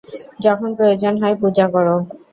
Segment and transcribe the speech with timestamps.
[0.39, 1.87] যখন প্রয়োজন হয়, পূজা কর।